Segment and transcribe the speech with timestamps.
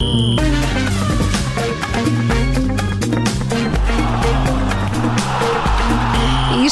[0.00, 0.67] E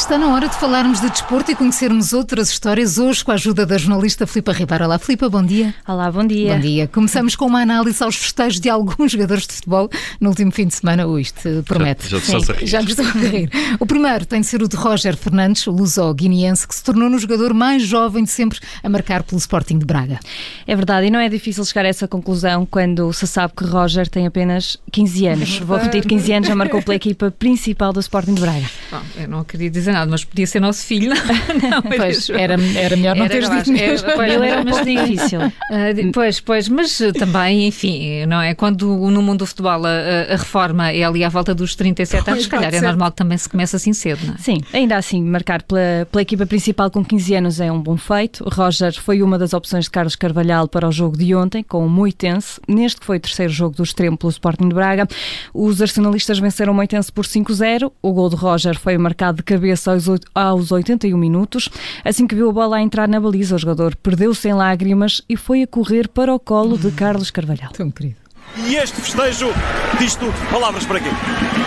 [0.07, 3.65] está na hora de falarmos de desporto e conhecermos outras histórias hoje com a ajuda
[3.65, 4.85] da jornalista Filipa Ribeiro.
[4.85, 5.75] Olá, Filipa, bom dia.
[5.85, 6.53] Olá, bom dia.
[6.53, 6.87] Bom dia.
[6.87, 9.89] Começamos com uma análise aos festejos de alguns jogadores de futebol
[10.21, 11.05] no último fim de semana.
[11.05, 12.07] Ui, isto promete.
[12.07, 12.67] Já, já, Sim, a rir.
[12.67, 13.49] já me estou a rir.
[13.81, 17.19] O primeiro tem de ser o de Roger Fernandes, o luso-guineense, que se tornou no
[17.19, 20.21] jogador mais jovem de sempre a marcar pelo Sporting de Braga.
[20.65, 24.07] É verdade, e não é difícil chegar a essa conclusão quando se sabe que Roger
[24.07, 25.59] tem apenas 15 anos.
[25.59, 28.69] Vou repetir, 15 anos já marcou pela equipa principal do Sporting de Braga.
[28.89, 31.11] Bom, eu não queria dizer nada, mas podia ser nosso filho.
[31.69, 34.09] Não, pois, era, era melhor não teres dito mesmo.
[34.09, 35.39] Era, Ele era pouco difícil.
[35.67, 38.53] Uh, pois, pois, mas também, enfim, não é?
[38.53, 42.43] Quando no mundo do futebol a, a reforma é ali à volta dos 37 anos,
[42.43, 44.37] se calhar é normal que também se comece assim cedo, não é?
[44.37, 48.45] Sim, ainda assim, marcar pela, pela equipa principal com 15 anos é um bom feito.
[48.49, 51.89] Roger foi uma das opções de Carlos Carvalhal para o jogo de ontem, com o
[51.89, 55.07] Moitense, neste que foi o terceiro jogo do extremo pelo Sporting de Braga.
[55.53, 57.91] Os arsenalistas venceram o Moitense por 5-0.
[58.01, 61.69] O gol de Roger foi marcado de cabeça aos, aos 81 minutos.
[62.03, 65.35] Assim que viu a bola a entrar na baliza, o jogador perdeu-se em lágrimas e
[65.35, 67.71] foi a correr para o colo de Carlos Carvalhal.
[67.71, 68.27] Tão querido.
[68.55, 69.53] E este festejo
[69.99, 70.33] diz tudo.
[70.49, 71.09] Palavras para quê?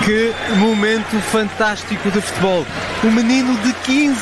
[0.05, 2.67] Que momento fantástico de futebol.
[3.05, 4.19] O menino de 15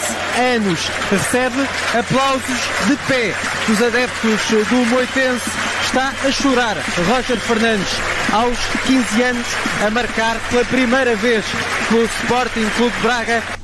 [0.54, 1.66] anos recebe
[1.98, 3.34] aplausos de pé
[3.66, 5.50] dos adeptos do Moitense.
[5.82, 6.76] Está a chorar.
[7.08, 7.88] Roger Fernandes,
[8.32, 9.46] aos 15 anos,
[9.86, 11.44] a marcar pela primeira vez
[11.88, 13.57] pelo Sporting Clube de Braga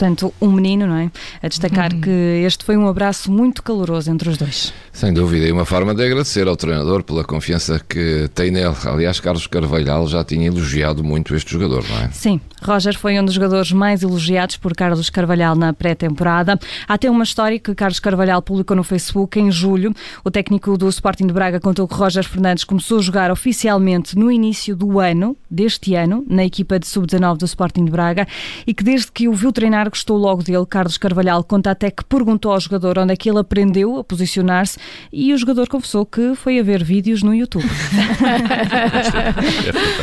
[0.00, 1.10] portanto, um menino, não é?
[1.42, 2.00] A destacar uhum.
[2.00, 4.72] que este foi um abraço muito caloroso entre os dois.
[4.92, 8.74] Sem dúvida, e uma forma de agradecer ao treinador pela confiança que tem nele.
[8.86, 12.08] Aliás, Carlos Carvalhal já tinha elogiado muito este jogador, não é?
[12.12, 16.58] Sim, Roger foi um dos jogadores mais elogiados por Carlos Carvalhal na pré-temporada.
[16.88, 19.94] Há até uma história que Carlos Carvalhal publicou no Facebook em julho.
[20.24, 24.30] O técnico do Sporting de Braga contou que Roger Fernandes começou a jogar oficialmente no
[24.30, 28.26] início do ano, deste ano, na equipa de sub-19 do Sporting de Braga
[28.66, 30.64] e que desde que o viu treinar gostou logo dele.
[30.66, 34.78] Carlos Carvalhal conta até que perguntou ao jogador onde é que ele aprendeu a posicionar-se
[35.12, 37.64] e o jogador confessou que foi a ver vídeos no YouTube.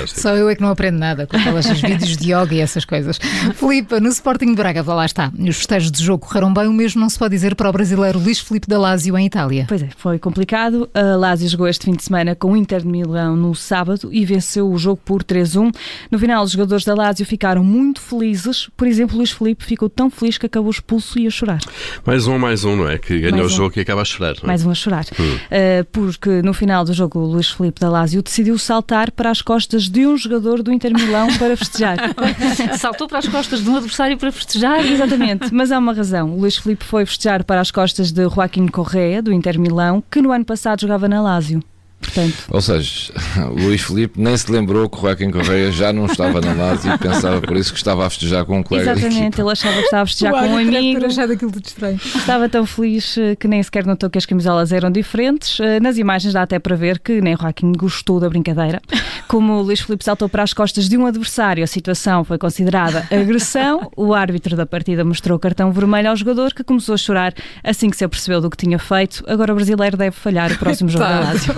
[0.03, 2.85] é Só eu é que não aprendo nada com aqueles vídeos de yoga e essas
[2.85, 3.19] coisas.
[3.55, 5.31] Filipe, no Sporting de Braga, lá está.
[5.37, 8.19] Os festejos de jogo correram bem, o mesmo não se pode dizer para o brasileiro
[8.19, 9.65] Luís Filipe da Lazio em Itália.
[9.67, 10.89] Pois é, foi complicado.
[10.93, 14.25] A Lazio jogou este fim de semana com o Inter de Milão no sábado e
[14.25, 15.73] venceu o jogo por 3-1.
[16.11, 18.69] No final, os jogadores da Lazio ficaram muito felizes.
[18.75, 21.59] Por exemplo, Luís Filipe ficou tão feliz que acabou expulso e a chorar.
[22.05, 22.97] Mais um, mais um, não é?
[22.97, 24.35] Que ganhou mais o jogo e acaba a chorar.
[24.41, 24.47] É?
[24.47, 25.05] Mais um a chorar.
[25.19, 25.35] Hum.
[25.35, 29.41] Uh, porque no final do jogo, o Luís Filipe da Lazio decidiu saltar para as
[29.41, 31.97] costas de um jogador do Inter Milão para festejar.
[32.77, 34.85] Saltou para as costas de um adversário para festejar?
[34.85, 36.31] Exatamente, mas há uma razão.
[36.33, 40.21] O Luís Filipe foi festejar para as costas de Joaquim Correa, do Inter Milão, que
[40.21, 41.61] no ano passado jogava na Lazio.
[42.07, 42.45] Portanto...
[42.49, 43.11] Ou seja,
[43.51, 46.93] o Luís Filipe nem se lembrou que o Joaquim Correia já não estava na Lazio
[46.93, 49.83] e pensava por isso que estava a festejar com um colega Exatamente, ele achava que
[49.83, 51.05] estava a festejar com um amigo.
[51.05, 51.99] estranho.
[52.15, 55.59] Estava tão feliz eh, que nem sequer notou que as camisolas eram diferentes.
[55.59, 58.81] Eh, nas imagens dá até para ver que nem Joaquim gostou da brincadeira.
[59.27, 63.05] Como o Luís Filipe saltou para as costas de um adversário, a situação foi considerada
[63.11, 63.91] agressão.
[63.97, 67.97] O árbitro da partida mostrou cartão vermelho ao jogador que começou a chorar assim que
[67.97, 69.23] se apercebeu do que tinha feito.
[69.27, 71.53] Agora o brasileiro deve falhar o próximo jogo da Lazio.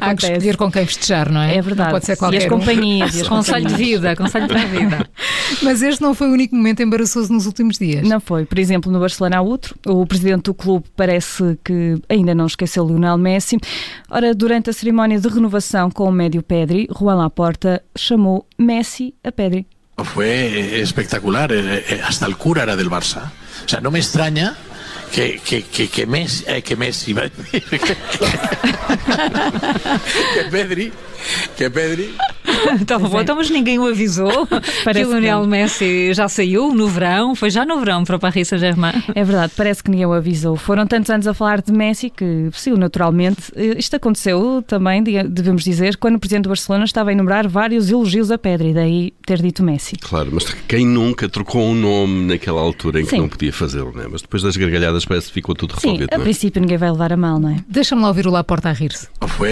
[0.00, 1.56] Há que escolher com quem festejar, não é?
[1.56, 1.88] É verdade.
[1.88, 3.14] Não pode ser qualquer e as companhias.
[3.16, 3.20] Um.
[3.22, 5.10] As conselho de vida, conselho para a vida.
[5.62, 8.06] Mas este não foi o único momento embaraçoso nos últimos dias.
[8.06, 8.44] Não foi.
[8.44, 9.76] Por exemplo, no Barcelona há outro.
[9.86, 13.58] O presidente do clube parece que ainda não esqueceu Lionel Messi.
[14.10, 19.30] Ora, durante a cerimónia de renovação com o médio Pedri, Juan Laporta chamou Messi a
[19.30, 19.66] Pedri.
[20.04, 23.30] Fue espectacular, eh, eh, hasta el cura era del Barça.
[23.64, 24.56] O sea, no me extraña
[25.12, 27.14] que, que, que, que Messi, eh, que Messi,
[30.34, 30.92] que Pedri,
[31.56, 32.16] que Pedri
[32.82, 37.34] Então, bom, então, mas ninguém o avisou que o Lionel Messi já saiu no verão,
[37.34, 38.92] foi já no verão para o Paris Saint-Germain.
[39.14, 40.56] É verdade, parece que ninguém o avisou.
[40.56, 43.52] Foram tantos anos a falar de Messi que, sim, naturalmente.
[43.54, 47.90] Eh, isto aconteceu também, devemos dizer, quando o presidente do Barcelona estava a enumerar vários
[47.90, 49.96] elogios a Pedro e daí ter dito Messi.
[49.96, 53.18] Claro, mas quem nunca trocou um nome naquela altura em que sim.
[53.18, 54.08] não podia fazê-lo, não é?
[54.08, 56.08] Mas depois das gargalhadas parece que ficou tudo resolvido.
[56.10, 56.22] Sim, a é?
[56.22, 57.56] princípio ninguém vai levar a mal, não é?
[57.68, 59.08] Deixa-me lá ouvir o Laporta a rir-se.
[59.26, 59.50] Foi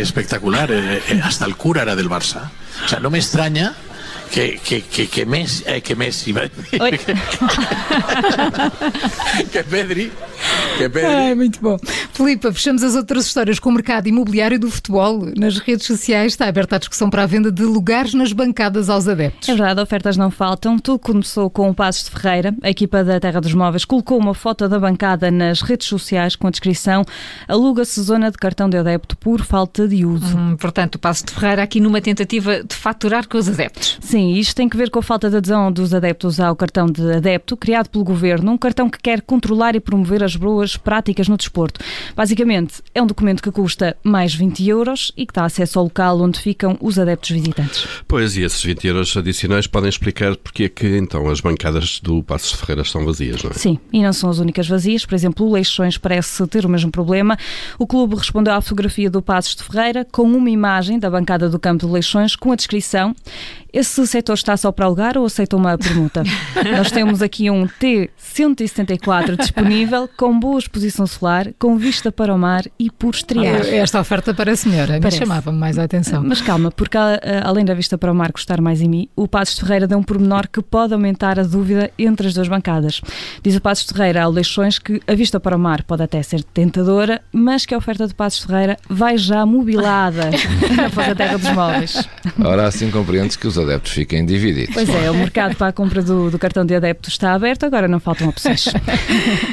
[0.00, 0.68] espectacular,
[1.22, 2.47] hasta el cura era del Barça.
[2.84, 3.74] O sea, no me extraña
[4.32, 6.32] que, que, que, que Messi, eh, que Messi,
[6.80, 6.98] Oi.
[9.52, 10.12] que Pedri,
[10.76, 11.04] que Pedri.
[11.04, 11.76] Ai, muito bom.
[12.12, 15.26] Filipa, fechamos as outras histórias com o mercado imobiliário do futebol.
[15.36, 19.08] Nas redes sociais está aberta a discussão para a venda de lugares nas bancadas aos
[19.08, 19.48] adeptos.
[19.48, 20.78] É verdade, ofertas não faltam.
[20.78, 22.54] Tudo começou com o Passos de Ferreira.
[22.62, 26.46] A equipa da Terra dos Móveis colocou uma foto da bancada nas redes sociais com
[26.46, 27.04] a descrição
[27.46, 30.36] aluga-se zona de cartão de adepto por falta de uso.
[30.36, 33.98] Hum, portanto, o Passo de Ferreira aqui numa tentativa de faturar com os adeptos.
[34.00, 37.12] Sim, isto tem que ver com a falta de adesão dos adeptos ao cartão de
[37.12, 41.36] adepto, criado pelo governo, um cartão que quer controlar e promover as boas práticas no
[41.36, 41.78] desporto.
[42.16, 46.18] Basicamente, é um documento que custa mais 20 euros e que dá acesso ao local
[46.22, 47.86] onde ficam os adeptos visitantes.
[48.08, 52.22] Pois, e esses 20 euros adicionais podem explicar porque é que então as bancadas do
[52.22, 53.54] Passos de Ferreira estão vazias, não é?
[53.54, 55.04] Sim, e não são as únicas vazias.
[55.04, 57.36] Por exemplo, o Leixões parece ter o mesmo problema.
[57.78, 61.58] O clube respondeu à fotografia do Passos de Ferreira com uma imagem da bancada do
[61.58, 63.14] campo de Leixões com a descrição
[63.72, 66.22] esse setor está só para alugar ou aceita uma permuta?
[66.76, 72.64] Nós temos aqui um T174 disponível, com boa exposição solar, com vista para o mar
[72.78, 73.66] e por estrear.
[73.66, 75.18] Esta oferta parece melhor, a mim Parece.
[75.18, 76.22] chamava-me mais a atenção.
[76.24, 79.58] Mas calma, porque além da vista para o mar custar mais em mim, o Passos
[79.58, 83.00] Ferreira deu um pormenor que pode aumentar a dúvida entre as duas bancadas.
[83.42, 86.42] Diz o Passos Ferreira ao Leixões que a vista para o mar pode até ser
[86.42, 90.30] tentadora, mas que a oferta de Passos Ferreira vai já mobilada
[90.86, 92.08] após a terra dos móveis.
[92.44, 94.74] Ora, assim compreendes que os adeptos fiquem divididos.
[94.74, 97.88] Pois é, o mercado para a compra do, do cartão de adepto está aberto, agora
[97.88, 98.66] não faltam opções.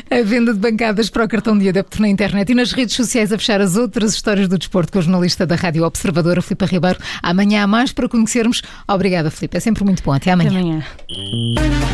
[0.09, 0.74] A venda de bancadas
[1.11, 4.13] para o cartão de adepto na internet e nas redes sociais a fechar as outras
[4.13, 6.99] histórias do desporto com a jornalista da Rádio Observadora, Filipe Ribeiro.
[7.23, 8.61] Amanhã há mais para conhecermos.
[8.87, 9.57] Obrigada, Filipe.
[9.57, 10.11] É sempre muito bom.
[10.11, 10.59] Até Até amanhã.
[10.59, 11.85] amanhã.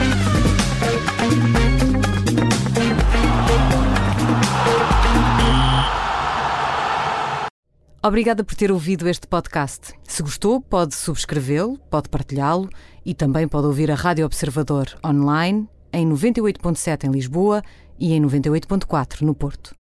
[8.04, 9.94] Obrigada por ter ouvido este podcast.
[10.08, 12.68] Se gostou, pode subscrevê-lo, pode partilhá-lo
[13.06, 17.62] e também pode ouvir a Rádio Observador online em 98.7 em Lisboa
[18.02, 19.76] e em 98.4 no Porto.